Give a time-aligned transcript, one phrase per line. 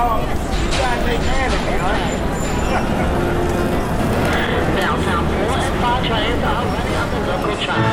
[0.00, 1.96] Well, you gotta take care of me, huh?
[4.80, 7.84] Downtown 4 and 5 trains are running on the local track.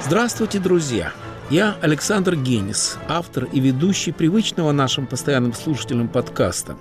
[0.00, 1.12] Здравствуйте, друзья!
[1.50, 6.78] Я Александр Генис, автор и ведущий привычного нашим постоянным слушателям подкаста.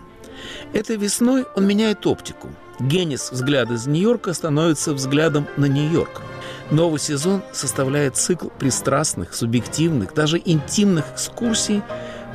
[0.72, 2.48] Этой весной он меняет оптику.
[2.80, 6.22] Генис «Взгляд из Нью-Йорка» становится взглядом на Нью-Йорк.
[6.72, 11.84] Новый сезон составляет цикл пристрастных, субъективных, даже интимных экскурсий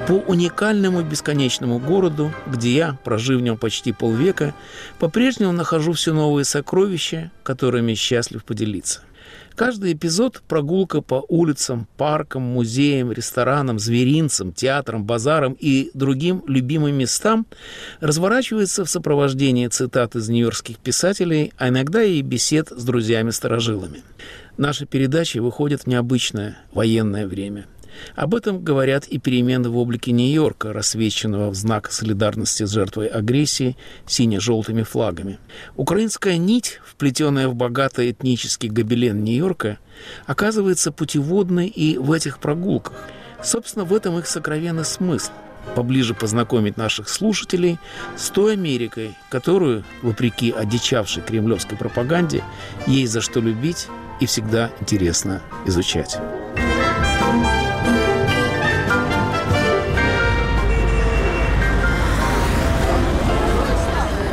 [0.07, 4.55] по уникальному бесконечному городу, где я, прожив в нем почти полвека,
[4.99, 9.01] по-прежнему нахожу все новые сокровища, которыми счастлив поделиться.
[9.55, 17.47] Каждый эпизод– прогулка по улицам, паркам, музеям, ресторанам, зверинцам, театрам, базарам и другим любимым местам
[18.01, 24.03] разворачивается в сопровождении цитат из нью-йоркских писателей, а иногда и бесед с друзьями-старожилами.
[24.57, 27.67] Наши передачи выходят в необычное военное время–
[28.15, 33.77] об этом говорят и перемены в облике Нью-Йорка, рассвеченного в знак солидарности с жертвой агрессии
[34.07, 35.39] сине-желтыми флагами.
[35.77, 39.79] Украинская нить, вплетенная в богатый этнический гобелен Нью-Йорка,
[40.27, 42.95] оказывается путеводной и в этих прогулках.
[43.43, 45.33] Собственно, в этом их сокровенный смысл–
[45.75, 47.79] поближе познакомить наших слушателей
[48.17, 52.43] с той Америкой, которую, вопреки одичавшей кремлевской пропаганде,
[52.87, 53.89] есть за что любить
[54.21, 56.19] и всегда интересно изучать.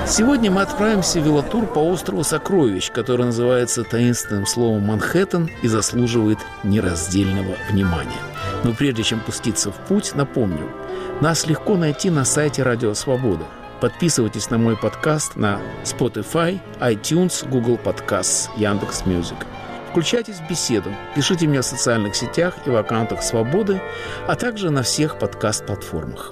[0.09, 6.39] Сегодня мы отправимся в велотур по острову Сокровищ, который называется таинственным словом Манхэттен и заслуживает
[6.63, 8.21] нераздельного внимания.
[8.63, 10.71] Но прежде чем пуститься в путь, напомню,
[11.19, 13.43] нас легко найти на сайте Радио Свобода.
[13.81, 19.45] Подписывайтесь на мой подкаст на Spotify, iTunes, Google Podcasts, Яндекс.Music.
[19.91, 23.81] Включайтесь в беседу, пишите мне в социальных сетях и в аккаунтах Свободы,
[24.25, 26.31] а также на всех подкаст-платформах.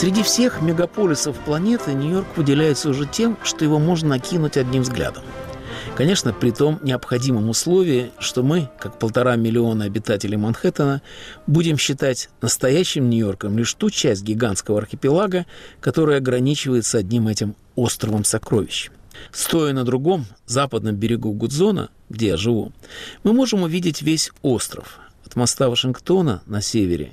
[0.00, 5.22] Среди всех мегаполисов планеты Нью-Йорк выделяется уже тем, что его можно накинуть одним взглядом.
[5.94, 11.02] Конечно, при том необходимом условии, что мы, как полтора миллиона обитателей Манхэттена,
[11.46, 15.44] будем считать настоящим Нью-Йорком лишь ту часть гигантского архипелага,
[15.82, 18.88] которая ограничивается одним этим островом сокровищ.
[19.32, 22.72] Стоя на другом, западном берегу Гудзона, где я живу,
[23.22, 24.98] мы можем увидеть весь остров,
[25.30, 27.12] от моста Вашингтона на севере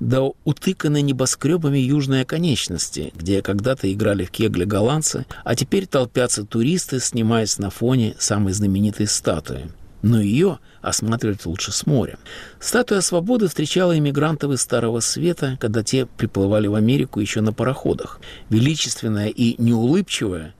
[0.00, 6.98] до утыканной небоскребами южной оконечности, где когда-то играли в кегли голландцы, а теперь толпятся туристы,
[6.98, 9.70] снимаясь на фоне самой знаменитой статуи.
[10.00, 12.18] Но ее осматривать лучше с моря.
[12.58, 18.20] Статуя свободы встречала иммигрантов из Старого Света, когда те приплывали в Америку еще на пароходах.
[18.48, 20.54] Величественная и неулыбчивая,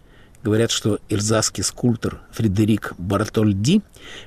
[0.49, 3.83] Говорят, что эльзасский скульптор Фредерик Бартольди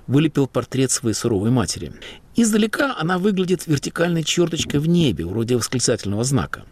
[0.05, 1.93] вылепил портрет своей суровой матери.
[2.35, 6.63] Издалека она выглядит вертикальной черточкой в небе, вроде восклицательного знака.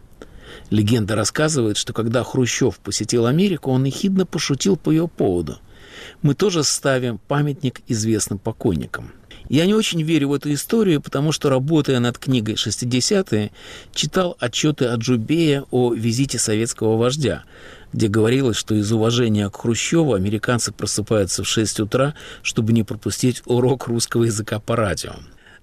[0.70, 5.58] Легенда рассказывает, что когда Хрущев посетил Америку, он ехидно пошутил по ее поводу.
[6.22, 9.10] Мы тоже ставим памятник известным покойникам.
[9.50, 13.50] Я не очень верю в эту историю, потому что, работая над книгой «60-е»,
[13.92, 17.42] читал отчеты от Джубея о визите советского вождя,
[17.92, 23.42] где говорилось, что из уважения к Хрущеву американцы просыпаются в 6 утра, чтобы не пропустить
[23.44, 25.14] урок русского языка по радио.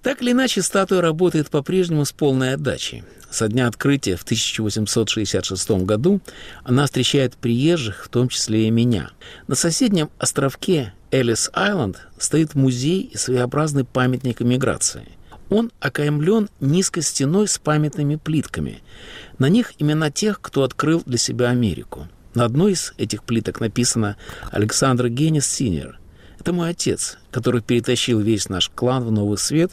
[0.02, 3.04] Так или иначе, статуя работает по-прежнему с полной отдачей.
[3.30, 6.20] Со дня открытия в 1866 году
[6.62, 9.12] она встречает приезжих, в том числе и меня.
[9.46, 15.08] На соседнем островке Элис-Айленд стоит музей и своеобразный памятник эмиграции.
[15.48, 18.82] Он окаймлен низкой стеной с памятными плитками.
[19.38, 22.08] На них имена тех, кто открыл для себя Америку.
[22.34, 24.16] На одной из этих плиток написано
[24.50, 25.98] «Александр Генис Синер».
[26.38, 29.72] Это мой отец, который перетащил весь наш клан в Новый Свет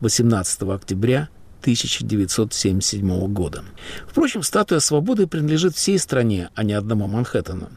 [0.00, 1.28] 18 октября
[1.60, 3.62] 1977 года.
[4.08, 7.70] Впрочем, статуя свободы принадлежит всей стране, а не одному Манхэттену.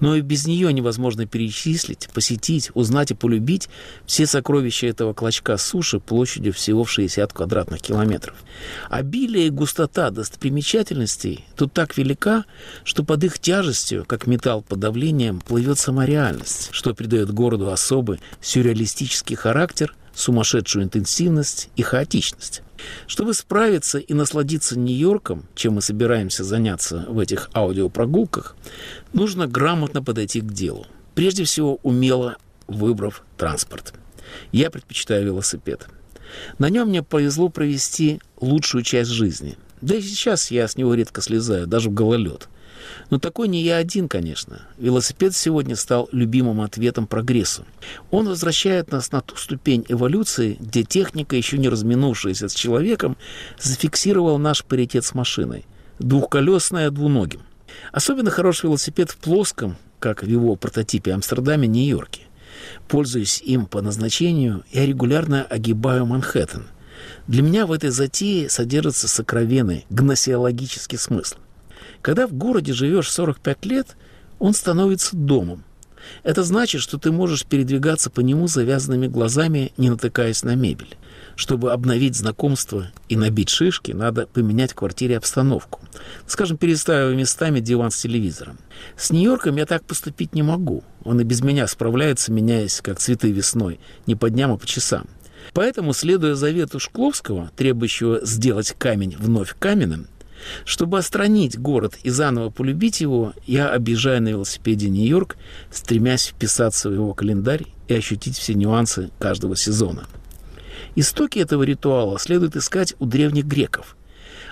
[0.00, 3.68] Но и без нее невозможно перечислить, посетить, узнать и полюбить
[4.06, 8.36] все сокровища этого клочка суши площадью всего в 60 квадратных километров.
[8.90, 12.44] Обилие и густота достопримечательностей тут так велика,
[12.84, 18.20] что под их тяжестью, как металл под давлением, плывет сама реальность, что придает городу особый
[18.40, 22.62] сюрреалистический характер, сумасшедшую интенсивность и хаотичность.
[23.06, 28.56] Чтобы справиться и насладиться Нью-Йорком, чем мы собираемся заняться в этих аудиопрогулках,
[29.12, 30.86] нужно грамотно подойти к делу.
[31.14, 32.36] Прежде всего, умело
[32.66, 33.94] выбрав транспорт.
[34.50, 35.86] Я предпочитаю велосипед.
[36.58, 39.56] На нем мне повезло провести лучшую часть жизни.
[39.80, 42.48] Да и сейчас я с него редко слезаю, даже в гололед.
[43.10, 44.62] Но такой не я один, конечно.
[44.78, 47.64] Велосипед сегодня стал любимым ответом прогрессу.
[48.10, 53.16] Он возвращает нас на ту ступень эволюции, где техника, еще не разминувшаяся с человеком,
[53.58, 55.64] зафиксировала наш паритет с машиной.
[55.98, 57.42] Двухколесная двуногим.
[57.92, 62.22] Особенно хороший велосипед в плоском, как в его прототипе Амстердаме, Нью-Йорке.
[62.88, 66.66] Пользуясь им по назначению, я регулярно огибаю Манхэттен.
[67.26, 71.36] Для меня в этой затее содержится сокровенный гносеологический смысл.
[72.02, 73.96] Когда в городе живешь 45 лет,
[74.38, 75.64] он становится домом.
[76.24, 80.96] Это значит, что ты можешь передвигаться по нему завязанными глазами, не натыкаясь на мебель.
[81.36, 85.80] Чтобы обновить знакомство и набить шишки, надо поменять в квартире обстановку.
[86.26, 88.58] Скажем, переставив местами диван с телевизором.
[88.96, 90.82] С Нью-Йорком я так поступить не могу.
[91.04, 95.06] Он и без меня справляется, меняясь, как цветы весной, не по дням, а по часам.
[95.54, 100.08] Поэтому, следуя завету Шкловского, требующего сделать камень вновь каменным,
[100.64, 105.36] чтобы остранить город и заново полюбить его, я объезжаю на велосипеде Нью-Йорк,
[105.70, 110.06] стремясь вписаться в его календарь и ощутить все нюансы каждого сезона.
[110.94, 113.96] Истоки этого ритуала следует искать у древних греков.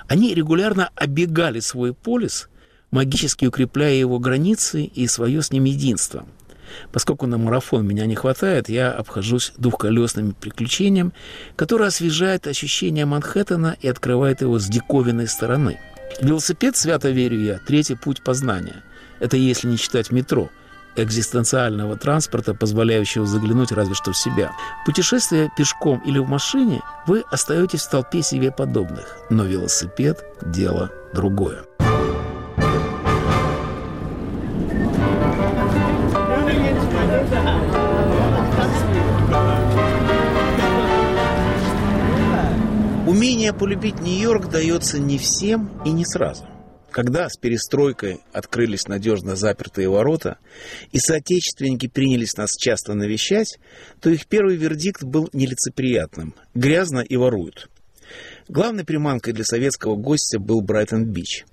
[0.08, 2.48] Они регулярно оббегали свой полис,
[2.90, 6.26] магически укрепляя его границы и свое с ним единство.
[6.92, 11.12] Поскольку на марафон меня не хватает, я обхожусь двухколесным приключением,
[11.56, 15.78] которое освежает ощущение Манхэттена и открывает его с диковинной стороны.
[16.20, 18.82] Велосипед, свято верю я, третий путь познания.
[19.20, 20.50] Это если не считать метро–
[20.96, 24.52] экзистенциального транспорта, позволяющего заглянуть разве что в себя.
[24.84, 31.64] Путешествие пешком или в машине, вы остаетесь в толпе себе подобных, но велосипед– дело другое.
[43.52, 46.46] Полюбить Нью-Йорк дается не всем и не сразу.
[46.90, 50.38] Когда с перестройкой открылись надежно запертые ворота,
[50.90, 53.58] и соотечественники принялись нас часто навещать,
[54.00, 57.70] то их первый вердикт был нелицеприятным– грязно и воруют.
[58.48, 61.44] Главной приманкой для советского гостя был Брайтон-Бич.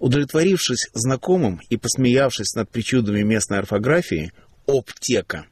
[0.00, 4.32] Удовлетворившись знакомым и посмеявшись над причудами местной орфографии–
[4.66, 5.46] «Оптека»,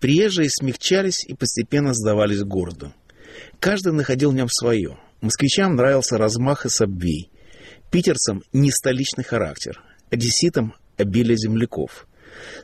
[0.00, 2.92] приезжие смягчались и постепенно сдавались городу.
[3.58, 4.98] Каждый находил в нем свое.
[5.20, 7.30] Москвичам нравился размах и сабвей–
[7.90, 12.06] Питерцам не столичный характер, одесситам обилие земляков.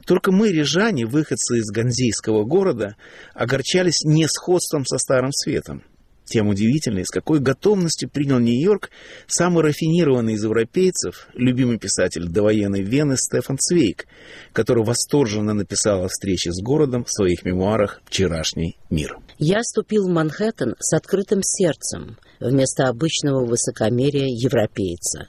[0.06, 2.94] Только мы, рижане, выходцы из ганзейского города,
[3.34, 5.82] огорчались не сходством со Старым Светом.
[6.26, 8.90] Тем удивительнее, с какой готовностью принял Нью-Йорк
[9.26, 14.06] самый рафинированный из европейцев, любимый писатель довоенной Вены Стефан Цвейк,
[14.52, 19.18] который восторженно написал о встрече с городом в своих мемуарах «Вчерашний мир».
[19.38, 25.28] Я ступил в Манхэттен с открытым сердцем, вместо обычного высокомерия европейца.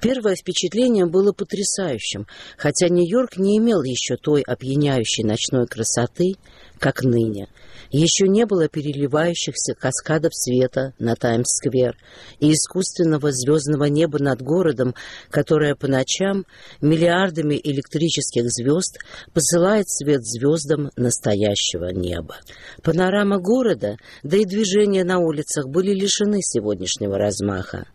[0.00, 2.26] Первое впечатление было потрясающим,
[2.56, 6.34] хотя Нью-Йорк не имел еще той опьяняющей ночной красоты,
[6.78, 7.48] как ныне–
[7.90, 11.96] еще не было переливающихся каскадов света на Таймс-сквер
[12.38, 14.94] и искусственного звездного неба над городом,
[15.30, 16.44] которое по ночам
[16.80, 18.98] миллиардами электрических звезд
[19.32, 22.36] посылает свет звездам настоящего неба.
[22.82, 27.86] Панорама города, да и движения на улицах были лишены сегодняшнего размаха.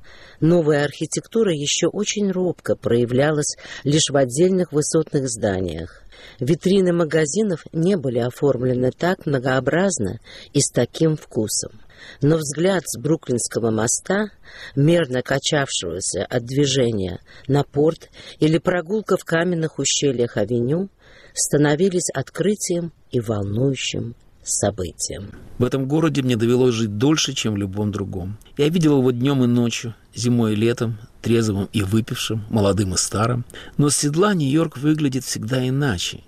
[0.41, 6.04] Новая архитектура еще очень робко проявлялась лишь в отдельных высотных зданиях.
[6.39, 10.20] Витрины магазинов не были оформлены так многообразно
[10.53, 11.82] и с таким вкусом.
[12.22, 14.29] Но взгляд с Бруклинского моста,
[14.75, 20.89] мерно качавшегося от движения на порт или прогулка в каменных ущельях авеню,
[21.34, 25.32] становились открытием и волнующим событием.
[25.58, 28.38] В этом городе мне довелось жить дольше, чем в любом другом.
[28.58, 33.46] Я видел его днем и ночью, зимой и летом, трезвым и выпившим, молодым и старым.
[33.77, 36.20] Но с седла Нью-Йорк выглядит всегда иначе.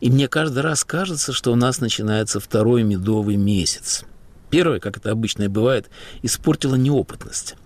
[0.00, 4.04] И мне каждый раз кажется, что у нас начинается второй медовый месяц.
[4.48, 5.90] Первый, как это обычно и бывает,
[6.22, 7.56] испортила неопытность.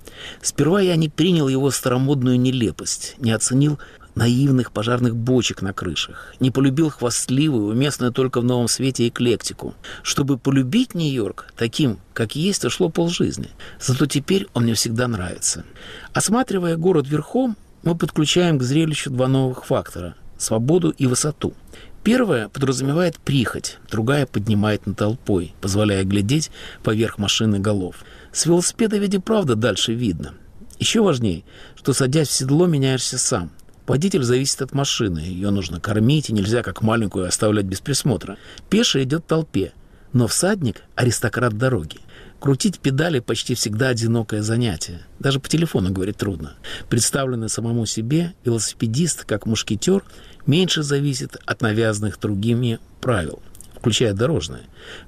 [0.43, 3.79] Сперва я не принял его старомодную нелепость, не оценил
[4.15, 9.75] наивных пожарных бочек на крышах, не полюбил хвастливую, уместную только в новом свете эклектику.
[10.03, 13.49] Чтобы полюбить Нью-Йорк таким, как есть, ушло полжизни.
[13.81, 15.65] Зато теперь он мне всегда нравится.
[16.13, 21.55] Осматривая город верхом, мы подключаем к зрелищу два новых фактора– свободу и высоту.
[22.03, 26.51] Первая подразумевает прихоть, другая поднимает над толпой, позволяя глядеть
[26.83, 27.97] поверх машины голов.
[28.33, 30.35] С велосипеда ведь и правда дальше видно.
[30.79, 31.45] Еще важнее,
[31.77, 33.51] что садясь в седло, меняешься сам.
[33.91, 38.39] Водитель зависит от машины, ее нужно кормить, и нельзя как маленькую оставлять без присмотра.
[38.69, 39.73] Пеший идет толпе,
[40.13, 41.97] но всадник– аристократ дороги.
[42.39, 45.01] Крутить педали почти всегда одинокое занятие.
[45.19, 46.55] Даже по телефону говорить трудно.
[46.89, 50.05] Представленный самому себе, велосипедист, как мушкетер,
[50.47, 53.43] меньше зависит от навязанных другими правил,
[53.75, 54.63] включая дорожные.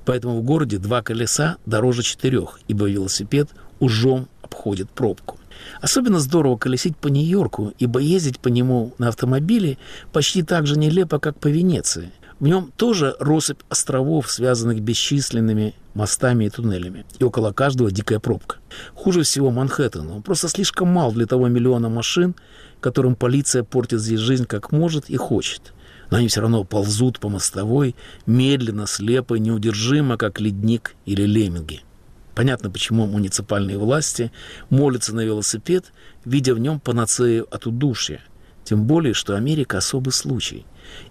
[0.04, 3.48] Поэтому в городе два колеса дороже четырех, ибо велосипед
[3.78, 5.38] ужом обходит пробку.
[5.80, 9.78] Особенно здорово колесить по Нью-Йорку, ибо ездить по нему на автомобиле
[10.12, 12.12] почти так же нелепо, как по Венеции.
[12.42, 17.04] В нем тоже россыпь островов, связанных бесчисленными мостами и туннелями.
[17.20, 18.56] И около каждого дикая пробка.
[18.94, 20.10] Хуже всего Манхэттен.
[20.10, 22.34] Он просто слишком мал для того миллиона машин,
[22.80, 25.72] которым полиция портит здесь жизнь как может и хочет.
[26.10, 27.94] Но они все равно ползут по мостовой,
[28.26, 31.82] медленно, слепо, неудержимо, как ледник или лемминги.
[32.34, 34.32] Понятно, почему муниципальные власти
[34.70, 35.92] молятся на велосипед,
[36.24, 38.20] видя в нем панацею от удушья.
[38.64, 40.64] Тем более, что Америка особый случай.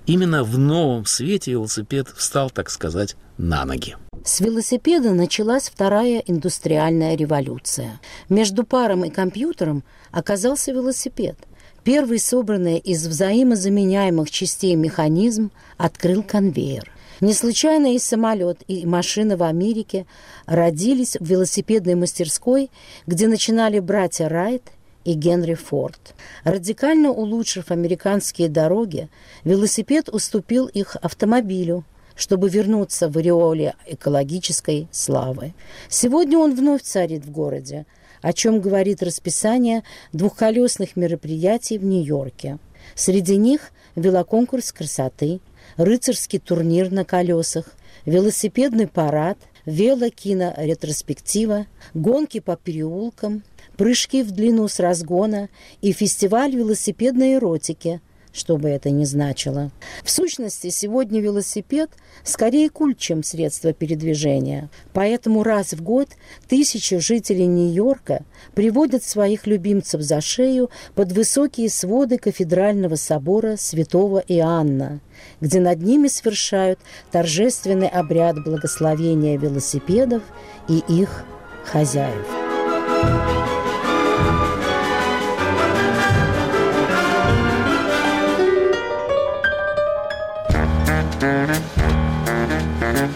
[0.06, 3.96] Именно в новом свете велосипед встал, так сказать, на ноги.
[4.24, 8.00] С велосипеда началась вторая индустриальная революция.
[8.30, 11.38] Между паром и компьютером оказался велосипед.
[11.84, 16.92] Первый собранный из взаимозаменяемых частей механизм открыл конвейер.
[17.22, 20.08] Не случайно и самолет, и машина в Америке
[20.48, 22.72] родились в велосипедной мастерской,
[23.06, 24.64] где начинали братья Райт
[25.06, 26.16] и Генри Форд.
[26.44, 29.08] Радикально улучшив американские дороги,
[29.44, 31.84] велосипед уступил их автомобилю,
[32.16, 35.54] чтобы вернуться в ореоле экологической славы.
[35.90, 37.86] Сегодня он вновь царит в городе,
[38.24, 42.58] о чем говорит расписание двухколесных мероприятий в Нью-Йорке.
[42.96, 45.40] Среди них велоконкурс красоты,
[45.78, 47.66] рыцарский турнир на колесах,
[48.06, 53.44] велосипедный парад, велокино-ретроспектива, гонки по переулкам,
[53.78, 55.50] прыжки в длину с разгона
[55.82, 58.02] и фестиваль велосипедной эротики,
[58.34, 59.72] что бы это ни значило.
[60.04, 61.92] В сущности, сегодня велосипед
[62.24, 64.70] скорее культ, чем средство передвижения.
[64.94, 66.10] Поэтому раз в год
[66.48, 68.24] тысячи жителей Нью-Йорка
[68.54, 75.02] приводят своих любимцев за шею под высокие своды кафедрального собора святого Иоанна,
[75.40, 76.80] где над ними совершают
[77.12, 80.24] торжественный обряд благословения велосипедов
[80.68, 81.26] и их
[81.66, 82.28] хозяев.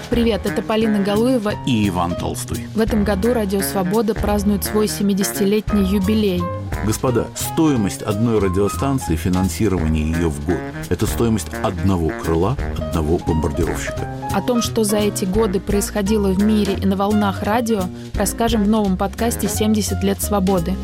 [0.09, 2.67] Привет, это Полина Галуева и Иван Толстой.
[2.73, 6.41] В этом году Радио Свобода празднует свой 70-летний юбилей.
[6.85, 10.57] Господа, стоимость одной радиостанции, финансирование ее в год–
[10.89, 14.07] это стоимость одного крыла, одного бомбардировщика.
[14.33, 18.67] О том, что за эти годы происходило в мире и на волнах радио, расскажем в
[18.67, 20.75] новом подкасте «70 лет свободы».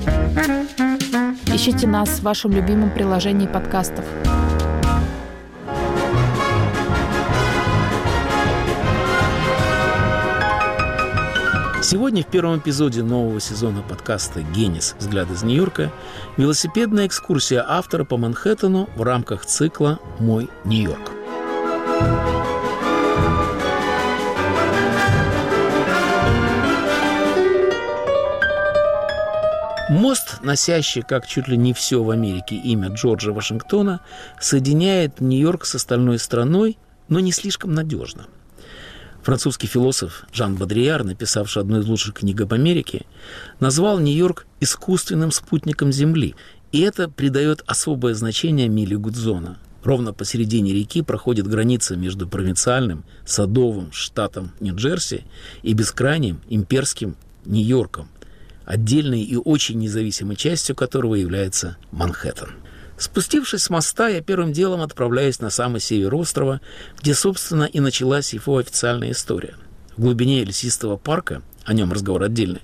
[1.54, 4.06] Ищите нас в вашем любимом приложении подкастов.
[11.92, 14.96] Сегодня в первом эпизоде нового сезона подкаста «Генис.
[14.98, 15.92] Взгляд из Нью-Йорка»
[16.38, 21.12] велосипедная экскурсия автора по Манхэттену в рамках цикла «Мой Нью-Йорк».
[29.90, 34.00] Мост, носящий, как чуть ли не все в Америке, имя Джорджа Вашингтона,
[34.40, 36.78] соединяет Нью-Йорк с остальной страной,
[37.10, 38.28] но не слишком надежно–
[39.24, 43.06] Французский философ Жан Бодрияр, написавший одну из лучших книг об Америке,
[43.60, 46.36] назвал Нью-Йорк искусственным спутником Земли,
[46.72, 49.60] и это придает особое значение миле Гудзона.
[49.84, 55.26] Ровно посередине реки проходит граница между провинциальным, садовым штатом Нью-Джерси
[55.62, 58.10] и бескрайним имперским Нью-Йорком,
[58.66, 62.50] отдельной и очень независимой частью которого является Манхэттен.
[63.02, 66.62] Спустившись с моста, я первым делом отправляюсь на самый север острова,
[67.00, 69.56] где, собственно, и началась его официальная история.
[69.98, 72.62] В глубине лесистого парка, о нем разговор отдельный,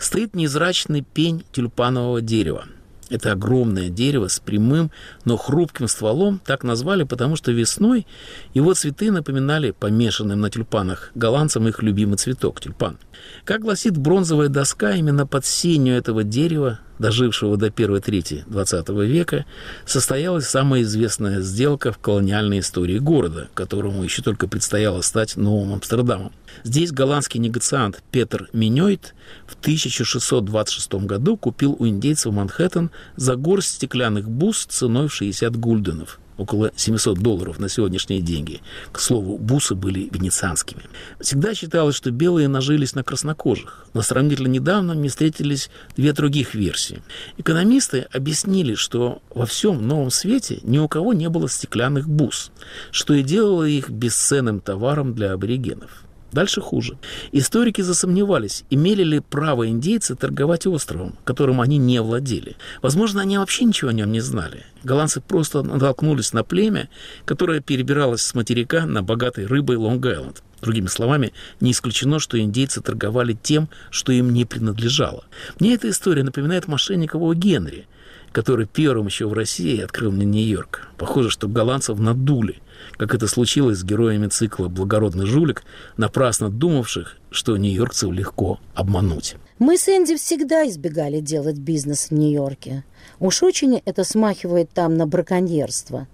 [0.00, 2.64] стоит незрачный пень тюльпанового дерева–
[3.10, 4.90] это огромное дерево с прямым,
[5.24, 8.06] но хрупким стволом так назвали, потому что весной
[8.52, 12.98] его цветы напоминали помешанным на тюльпанах голландцам их любимый цветок– тюльпан.
[13.44, 19.46] Как гласит бронзовая доска, именно под сенью этого дерева, дожившего до первой трети XX века,
[19.86, 26.32] состоялась самая известная сделка в колониальной истории города, которому еще только предстояло стать новым Амстердамом.
[26.64, 29.14] Здесь голландский негациант Петр Миньойт
[29.46, 36.18] в 1626 году купил у индейцев Манхэттен за горсть стеклянных бус ценой в 60 гульденов
[36.38, 38.60] около 700 долларов на сегодняшние деньги.
[38.92, 40.82] К слову, бусы были венецианскими.
[41.20, 47.02] Всегда считалось, что белые нажились на краснокожих, но сравнительно недавно мне встретились две других версии.
[47.36, 52.50] Экономисты объяснили, что во всем новом свете ни у кого не было стеклянных бус,
[52.90, 56.04] что и делало их бесценным товаром для аборигенов.
[56.32, 56.98] Дальше хуже.
[57.32, 62.56] Историки засомневались, имели ли право индейцы торговать островом, которым они не владели.
[62.82, 64.64] Возможно, они вообще ничего о нем не знали.
[64.84, 66.90] Голландцы просто натолкнулись на племя,
[67.24, 70.42] которое перебиралось с материка на богатой рыбой Лонг-Айленд.
[70.60, 75.24] Другими словами, не исключено, что индейцы торговали тем, что им не принадлежало.
[75.60, 77.86] Мне эта история напоминает мошенникового Генри,
[78.32, 80.88] который первым еще в России открыл мне Нью-Йорк.
[80.98, 82.60] Похоже, что голландцев надули–
[82.96, 85.64] как это случилось с героями цикла «Благородный жулик»,
[85.96, 89.36] напрасно думавших, что нью-йоркцев легко обмануть.
[89.58, 92.84] Мы с Энди всегда избегали делать бизнес в Нью-Йорке.
[93.18, 96.06] Уж очень это смахивает там на браконьерство.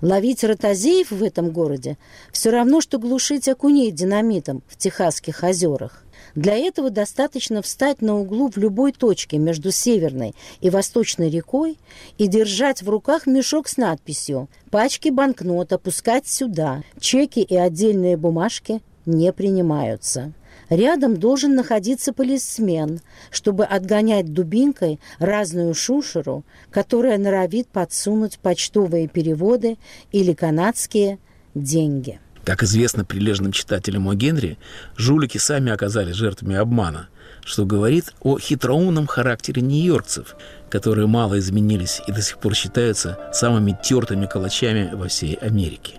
[0.00, 1.98] Ловить ротозеев в этом городе
[2.32, 6.04] все равно, что глушить окуней динамитом в Техасских озерах.
[6.34, 11.78] Для этого достаточно встать на углу в любой точке между Северной и Восточной рекой
[12.16, 18.82] и держать в руках мешок с надписью «Пачки банкнот опускать сюда, чеки и отдельные бумажки
[19.04, 20.32] не принимаются».
[20.70, 29.78] Рядом должен находиться полисмен, чтобы отгонять дубинкой разную шушеру, которая норовит подсунуть почтовые переводы
[30.12, 31.18] или канадские
[31.54, 32.20] деньги.
[32.44, 34.58] Как известно прилежным читателям о Генри,
[34.96, 37.08] жулики сами оказались жертвами обмана,
[37.44, 40.34] что говорит о хитроумном характере нью-йоркцев,
[40.70, 45.94] которые мало изменились и до сих пор считаются самыми тертыми калачами во всей Америке.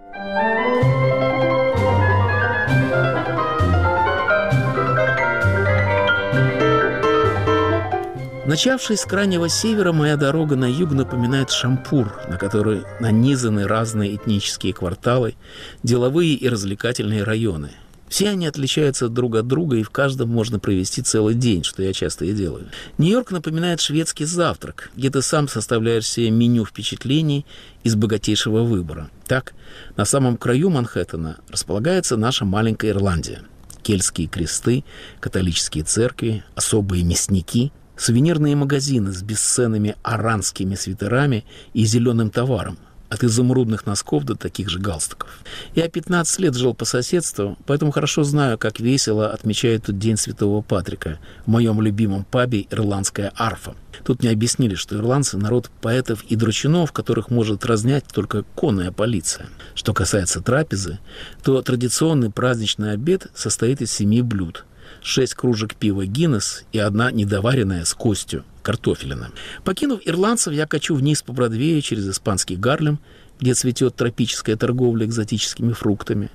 [8.50, 14.74] Начавшись с крайнего севера, моя дорога на юг напоминает шампур, на который нанизаны разные этнические
[14.74, 15.36] кварталы,
[15.84, 17.74] деловые и развлекательные районы.
[18.08, 21.94] Все они отличаются друг от друга, и в каждом можно провести целый день, что я
[21.94, 22.70] часто и делаю.
[22.98, 27.46] Нью-Йорк напоминает шведский завтрак, где ты сам составляешь себе меню впечатлений
[27.84, 29.12] из богатейшего выбора.
[29.28, 29.54] Так,
[29.96, 33.44] на самом краю Манхэттена располагается наша маленькая Ирландия.
[33.84, 34.86] Кельтские кресты,
[35.20, 42.78] католические церкви, особые мясники– Сувенирные магазины с бесценными аранскими свитерами и зеленым товаром,
[43.10, 45.30] от изумрудных носков до таких же галстуков.
[45.76, 50.62] Я 15 лет жил по соседству, поэтому хорошо знаю, как весело отмечают тут День Святого
[50.62, 53.76] Патрика в моем любимом пабе «Ирландская арфа».
[54.06, 59.48] Тут мне объяснили, что ирландцы– народ поэтов и дручинов, которых может разнять только конная полиция.
[59.76, 61.00] Что касается трапезы,
[61.44, 64.64] то традиционный праздничный обед состоит из семи блюд–
[65.02, 69.32] шесть кружек пива Гиннес и одна недоваренная с костью картофелина.
[69.64, 73.00] Покинув ирландцев, я качу вниз по Бродвею через испанский Гарлем,
[73.40, 76.30] где цветет тропическая торговля экзотическими фруктами.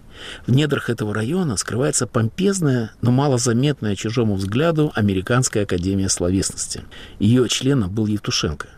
[0.46, 6.82] В недрах этого района скрывается помпезная, но малозаметная чужому взгляду Американская академия словесности.
[7.18, 8.68] Ее членом был Евтушенко.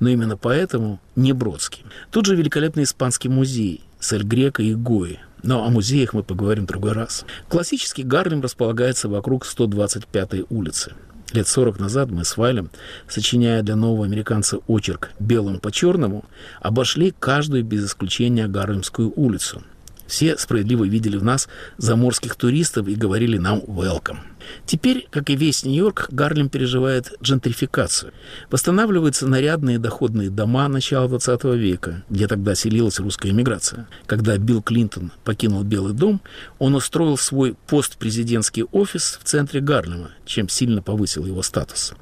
[0.00, 1.84] Но именно поэтому не Бродский.
[2.10, 6.64] Тут же великолепный испанский музей с Эль Греко и Гои, но о музеях мы поговорим
[6.64, 7.24] в другой раз.
[7.48, 10.94] Классический Гарлем располагается вокруг 125-й улицы.
[11.32, 12.70] Лет 40 назад мы с Вайлем,
[13.06, 16.24] сочиняя для нового американца очерк «Белым по черному»,
[16.60, 19.62] обошли каждую без исключения Гарлемскую улицу–
[20.08, 24.18] все справедливо видели в нас заморских туристов и говорили нам «welcome».
[24.66, 28.12] Теперь, как и весь Нью-Йорк, Гарлем переживает джентрификацию.
[28.50, 33.88] Восстанавливаются нарядные доходные дома начала 20 века, где тогда селилась русская эмиграция.
[34.06, 36.20] Когда Билл Клинтон покинул Белый дом,
[36.58, 41.94] он устроил свой постпрезидентский офис в центре Гарлема, чем сильно повысил его статус.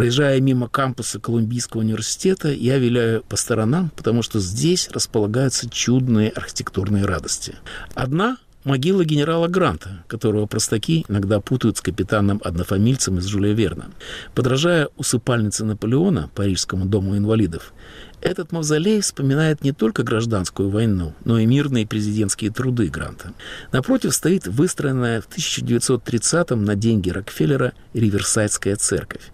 [0.00, 7.04] Проезжая мимо кампуса Колумбийского университета, я виляю по сторонам, потому что здесь располагаются чудные архитектурные
[7.04, 7.56] радости.
[7.94, 13.88] Одна могила генерала Гранта, которого простаки иногда путают с капитаном-однофамильцем из Жюля Верна.
[14.34, 17.74] Подражая усыпальнице Наполеона, Парижскому дому инвалидов,
[18.22, 23.34] этот мавзолей вспоминает не только гражданскую войну, но и мирные президентские труды Гранта.
[23.70, 29.30] Напротив стоит выстроенная в 1930-м на деньги Рокфеллера Риверсайдская церковь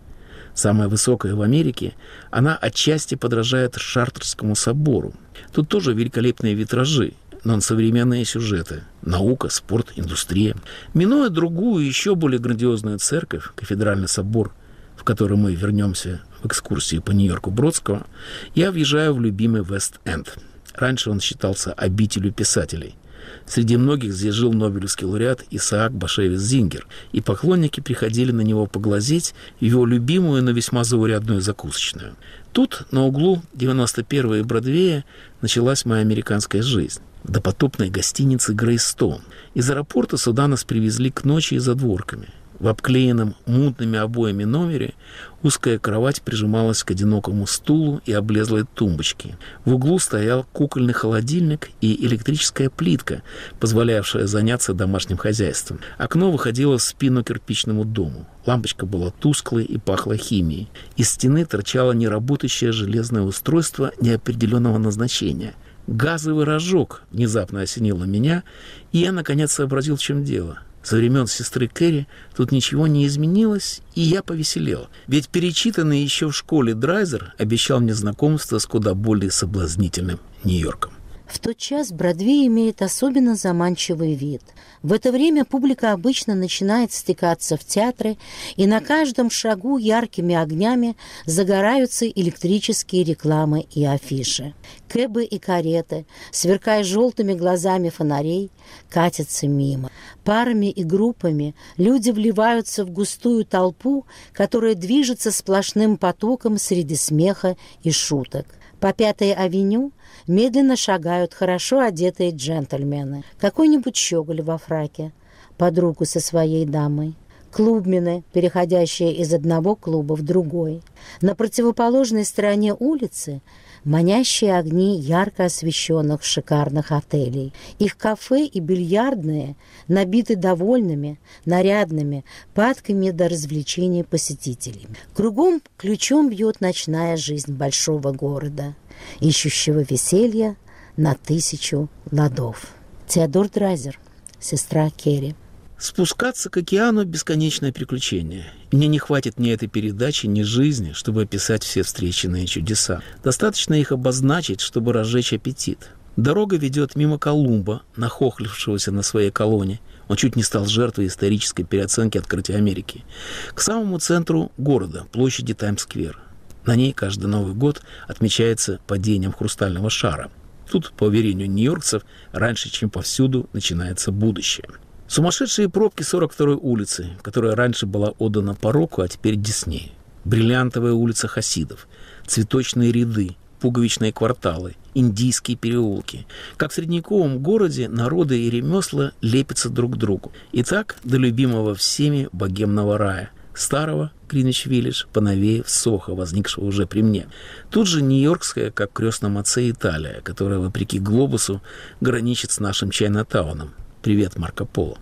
[0.57, 1.95] самая высокая в Америке,
[2.31, 5.15] она отчасти подражает Шартерскому собору.
[5.53, 7.13] Тут тоже великолепные витражи,
[7.45, 8.83] но современные сюжеты.
[9.03, 10.57] Наука, спорт, индустрия.
[10.95, 14.53] Минуя другую, еще более грандиозную церковь, кафедральный собор,
[14.97, 18.07] в который мы вернемся в экскурсии по Нью-Йорку Бродского,
[18.55, 20.37] я въезжаю в любимый Вест-Энд.
[20.75, 22.97] Раньше он считался обителю писателей–
[23.47, 29.35] Среди многих здесь жил Нобелевский лауреат Исаак Башевец Зингер, и поклонники приходили на него поглазеть
[29.61, 32.17] его любимую, но весьма заурядную закусочную.
[32.53, 35.05] Тут, на углу 91-й Бродвея,
[35.43, 37.01] началась моя американская жизнь.
[37.23, 39.23] В допотопной гостинице «Грейстоун».
[39.55, 42.29] Из аэропорта сюда нас привезли к ночи и за дворками.
[42.59, 44.95] В обклеенном мутными обоями номере
[45.43, 49.37] узкая кровать прижималась к одинокому стулу и облезлой тумбочке.
[49.65, 53.23] В углу стоял кукольный холодильник и электрическая плитка,
[53.61, 55.81] позволявшая заняться домашним хозяйством.
[55.99, 58.27] Окно выходило в спину кирпичному дому.
[58.47, 60.69] Лампочка была тусклой и пахла химией.
[60.97, 65.55] Из стены торчало неработающее железное устройство неопределенного назначения–
[65.87, 68.43] Газовый рожок внезапно осенило меня,
[68.91, 70.59] и я, наконец, сообразил, в чем дело.
[70.87, 74.87] Со времен сестры Кэрри тут ничего не изменилось, и я повеселел.
[75.09, 80.93] Ведь перечитанный еще в школе Драйзер обещал мне знакомство с куда более соблазнительным Нью-Йорком.
[81.27, 84.43] В тот час Бродвей имеет особенно заманчивый вид.
[84.83, 88.17] В это время публика обычно начинает стекаться в театры,
[88.55, 94.55] и на каждом шагу яркими огнями загораются электрические рекламы и афиши.
[94.89, 98.53] Кэбы и кареты, сверкая желтыми глазами фонарей,
[98.89, 99.91] катятся мимо.
[100.25, 107.91] Парами и группами люди вливаются в густую толпу, которая движется сплошным потоком среди смеха и
[107.91, 108.47] шуток.
[108.81, 109.93] По Пятой авеню
[110.27, 113.25] медленно шагают хорошо одетые джентльмены.
[113.39, 115.13] Какой-нибудь щеголь во фраке,
[115.57, 117.15] под руку со своей дамой.
[117.51, 120.83] Клубмены, переходящие из одного клуба в другой.
[121.23, 123.41] На противоположной стороне улицы
[123.87, 127.55] манящие огни ярко освещенных шикарных отелей.
[127.79, 129.57] Их кафе и бильярдные
[129.89, 134.89] набиты довольными, нарядными, падками до развлечений посетителей.
[135.15, 138.75] Кругом ключом бьет ночная жизнь большого города,
[139.21, 140.57] ищущего веселья
[140.97, 142.75] на тысячу ладов.
[143.07, 144.01] Теодор Драйзер,
[144.41, 145.37] сестра Керри.
[145.79, 148.47] Спускаться к океану– бесконечное приключение.
[148.73, 153.03] Мне не хватит ни этой передачи, ни жизни, чтобы описать все встреченные чудеса.
[153.23, 155.91] Достаточно их обозначить, чтобы разжечь аппетит.
[156.17, 159.81] Дорога ведет мимо Колумба, нахохлившегося на своей колонне.
[160.09, 163.05] Он чуть не стал жертвой исторической переоценки открытия Америки.
[163.53, 166.19] К самому центру города, площади Таймс-сквер.
[166.65, 170.31] На ней каждый Новый год отмечается падением хрустального шара.
[170.71, 174.69] Тут, по уверению нью-йоркцев, раньше, чем повсюду, начинается будущее–
[175.09, 179.91] Сумасшедшие пробки 42-й улицы, которая раньше была отдана пороку, а теперь Диснею.
[180.25, 181.87] Бриллиантовая улица Хасидов,
[182.27, 186.27] цветочные ряды, пуговичные кварталы, индийские переулки.
[186.57, 190.33] Как в средневековом городе народы и ремесла лепятся друг к другу.
[190.51, 197.03] И так до любимого всеми богемного рая, старого Гринвич-Виллидж, поновее в Сохо, возникшего уже при
[197.03, 197.29] мне.
[197.71, 201.63] Тут же Нью-Йоркская, как крестном отце Италия, которая, вопреки глобусу,
[202.01, 203.71] граничит с нашим Чайна-тауном.
[204.07, 204.99] Привет, Марко Поло.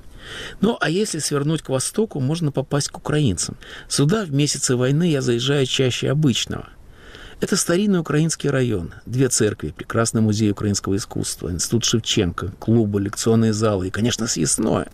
[0.63, 3.55] Ну, а если свернуть к востоку, можно попасть к украинцам.
[3.87, 6.71] Сюда в месяцы войны я заезжаю чаще обычного.
[7.39, 8.95] Это старинный украинский район.
[9.05, 14.89] Две церкви, прекрасный музей украинского искусства, институт Шевченко, клубы, лекционные залы и, конечно, съестное.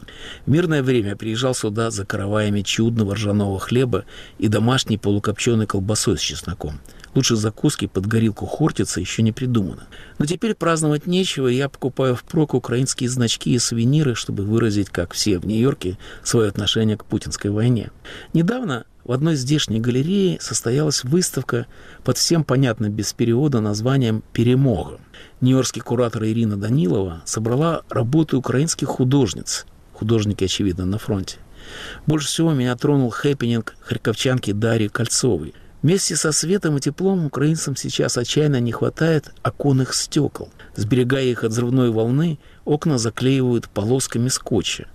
[0.45, 4.07] В мирное время я приезжал сюда за караваями чудного ржаного хлеба
[4.39, 6.81] и домашней полукопченой колбасой с чесноком–
[7.15, 9.89] Лучше закуски под горилку хортица еще не придумано.
[10.19, 15.13] Но теперь праздновать нечего, и я покупаю впрок украинские значки и сувениры, чтобы выразить, как
[15.13, 17.91] все в Нью-Йорке, свое отношение к путинской войне.
[18.33, 21.67] Недавно в одной здешней галерее состоялась выставка
[22.05, 25.01] под всем понятно без перевода названием «Перемога».
[25.41, 29.67] Нью-Йоркский куратор Ирина Данилова собрала работы украинских художниц.
[29.95, 31.39] Художники, очевидно, на фронте.
[32.07, 38.19] Больше всего меня тронул хэппенинг харьковчанки Дарьи Кольцовой– Вместе со светом и теплом украинцам сейчас
[38.19, 40.51] отчаянно не хватает оконных стекол.
[40.77, 44.89] Сберегая их от взрывной волны, окна заклеивают полосками скотча.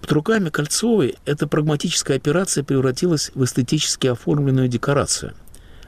[0.00, 5.34] Под руками Кольцовой эта прагматическая операция превратилась в эстетически оформленную декорацию.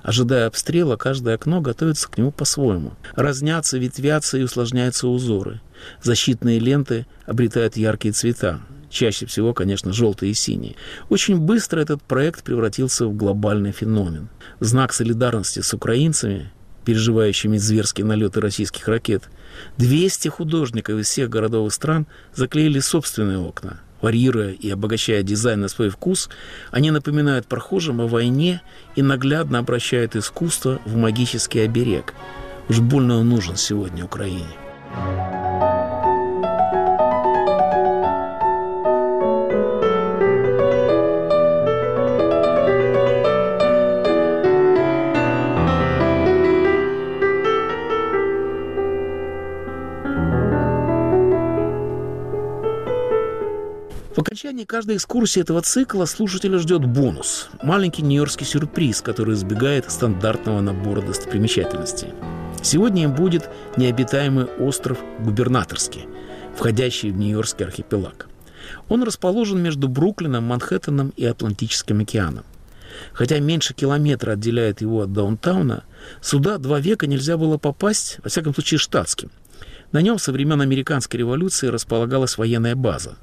[0.03, 2.93] Ожидая обстрела, каждое окно готовится к нему по-своему.
[3.15, 5.61] Разнятся, ветвятся и усложняются узоры.
[6.03, 8.61] Защитные ленты обретают яркие цвета.
[8.91, 10.75] Чаще всего, конечно, желтые и синие.
[11.09, 14.29] Очень быстро этот проект превратился в глобальный феномен.
[14.59, 16.51] Знак солидарности с украинцами,
[16.85, 19.31] переживающими зверские налеты российских ракет,
[19.79, 23.81] 200 художников из всех городов и стран заклеили собственные окна.
[24.01, 26.29] Варьируя и обогащая дизайн на свой вкус,
[26.73, 28.63] они напоминают прохожим о войне
[28.97, 32.15] и наглядно обращают искусство в магический оберег.
[32.69, 34.47] Уж больно он нужен сегодня Украине.
[54.71, 62.11] Каждой экскурсии этого цикла слушателя ждет бонус– маленький нью-йоркский сюрприз, который избегает стандартного набора достопримечательностей.
[62.63, 66.07] Сегодня им будет необитаемый остров Губернаторский,
[66.57, 68.29] входящий в Нью-Йоркский архипелаг.
[68.89, 72.45] Он расположен между Бруклином, Манхэттеном и Атлантическим океаном.
[73.13, 75.83] Хотя меньше километра отделяет его от даунтауна,
[76.21, 79.33] сюда два века нельзя было попасть, во всяком случае штатским.
[79.91, 83.17] На нем со времен американской революции располагалась военная база.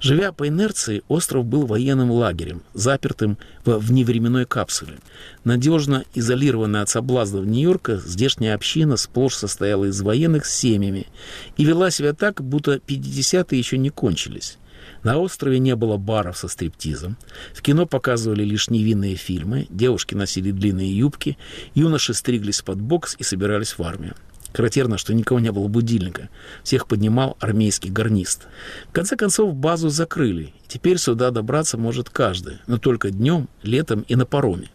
[0.00, 4.98] Живя по инерции, остров был военным лагерем, запертым в вневременной капсуле.
[5.42, 11.08] Надежно изолированная от соблазнов Нью-Йорка, здешняя община сплошь состояла из военных с семьями
[11.56, 14.56] и вела себя так, будто 50-е еще не кончились.
[15.02, 17.16] На острове не было баров со стриптизом.
[17.52, 19.66] В кино показывали лишь невинные фильмы.
[19.70, 21.36] Девушки носили длинные юбки,
[21.74, 24.14] юноши стриглись под бокс и собирались в армию.
[24.52, 26.28] Характерно, что никого не было будильника.
[26.62, 28.46] Всех поднимал армейский гарнист.
[28.88, 30.52] В конце концов, базу закрыли.
[30.66, 34.70] Теперь сюда добраться может каждый, но только днем, летом и на пароме.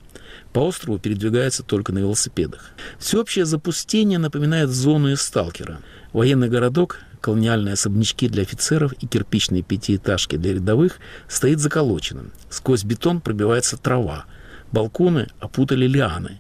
[0.53, 2.71] По острову передвигается только на велосипедах.
[2.99, 5.79] Всеобщее запустение напоминает зону из «Сталкера».
[6.13, 12.31] Военный городок, колониальные особнячки для офицеров и кирпичные пятиэтажки для рядовых стоит заколоченным.
[12.49, 14.25] Сквозь бетон пробивается трава.
[14.71, 16.39] Балконы опутали лианы.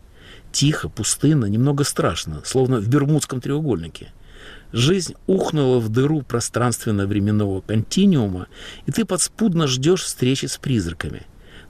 [0.53, 4.13] Тихо, пустынно, немного страшно, словно в Бермудском треугольнике.
[4.71, 8.45] Жизнь ухнула в дыру пространственно-временного континиума,
[8.85, 11.23] и ты подспудно ждешь встречи с призраками.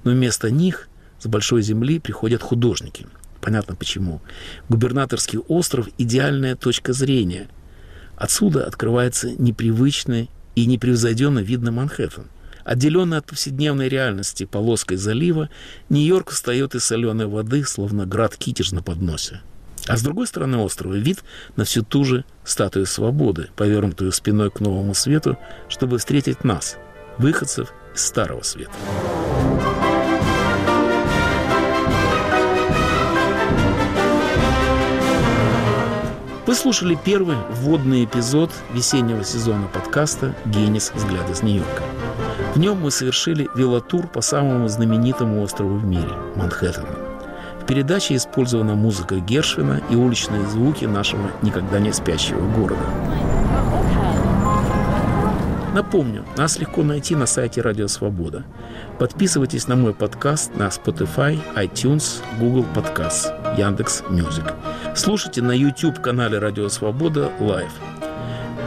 [0.04, 0.90] Но вместо них
[1.22, 3.08] с большой земли приходят художники.
[3.40, 4.22] Понятно почему.
[4.68, 7.48] Губернаторский остров– идеальная точка зрения.
[8.18, 12.26] Отсюда открывается непривычный и непревзойденно видно Манхэттен.
[12.64, 15.50] Отделенный от повседневной реальности полоской залива,
[15.90, 19.42] Нью-Йорк встает из соленой воды, словно град Китеж на подносе.
[19.88, 21.24] А с другой стороны острова вид
[21.58, 26.78] на всю ту же статую свободы, повернутую спиной к новому свету, чтобы встретить нас,
[27.18, 28.72] выходцев из старого света.
[36.46, 40.92] Вы слушали первый вводный эпизод весеннего сезона подкаста «Генис.
[40.94, 41.84] Взгляд из Нью-Йорка».
[42.54, 46.88] В нем мы совершили велотур по самому знаменитому острову в мире– Манхэттену.
[47.60, 52.84] В передаче использована музыка Гершвина и уличные звуки нашего никогда не спящего города.
[55.74, 58.44] Напомню, нас легко найти на сайте Радио Свобода.
[59.00, 64.54] Подписывайтесь на мой подкаст на Spotify, iTunes, Google Podcast, Яндекс Music.
[64.94, 67.72] Слушайте на YouTube-канале Радио Свобода Live.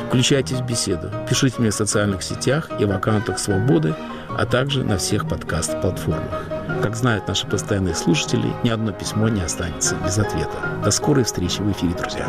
[0.06, 1.10] Включайтесь в беседу.
[1.28, 3.94] Пишите мне в социальных сетях и в аккаунтах Свободы,
[4.38, 6.46] а также на всех подкаст-платформах.
[6.82, 10.80] Как знают наши постоянные слушатели, ни одно письмо не останется без ответа.
[10.84, 12.26] До скорой встречи в эфире, друзья.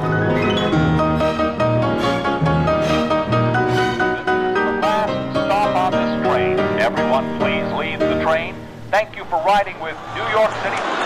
[8.89, 10.96] Thank you for riding with New York City.